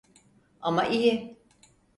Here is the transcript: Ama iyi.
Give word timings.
Ama 0.61 0.85
iyi. 0.87 1.37